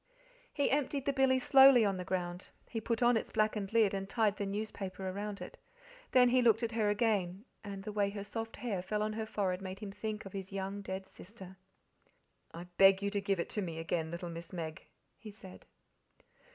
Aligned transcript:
He 0.51 0.71
emptied 0.71 1.05
the 1.05 1.13
billy 1.13 1.37
slowly 1.37 1.85
on 1.85 1.95
the 1.97 2.03
ground, 2.03 2.49
he 2.67 2.81
put 2.81 3.03
on 3.03 3.15
its 3.15 3.29
blackened 3.29 3.71
lid 3.71 3.93
and 3.93 4.09
tied 4.09 4.35
the 4.37 4.47
newspaper 4.47 5.07
around 5.07 5.41
it. 5.41 5.59
Then 6.11 6.29
he 6.29 6.41
looked 6.41 6.63
at 6.63 6.71
her 6.71 6.89
again, 6.89 7.45
and 7.63 7.83
the 7.83 7.91
way 7.91 8.09
her 8.09 8.23
soft 8.23 8.55
hair 8.55 8.81
fell 8.81 9.03
on 9.03 9.13
her 9.13 9.27
forehead 9.27 9.61
made 9.61 9.77
him 9.77 9.91
think 9.91 10.25
of 10.25 10.33
his 10.33 10.51
young 10.51 10.81
dead 10.81 11.05
sister. 11.05 11.55
"I 12.51 12.63
BEG 12.79 13.03
you 13.03 13.09
to 13.11 13.21
give 13.21 13.39
it 13.39 13.49
to 13.51 13.61
me 13.61 13.77
again, 13.77 14.09
little 14.09 14.31
Miss 14.31 14.51
Meg," 14.51 14.87
he 15.19 15.29
said. 15.29 15.67